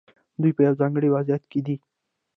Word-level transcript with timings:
دوی 0.41 0.51
په 0.57 0.61
یو 0.65 0.73
ځانګړي 0.81 1.09
وضعیت 1.15 1.43
کې 1.51 1.59
دي. 1.65 1.75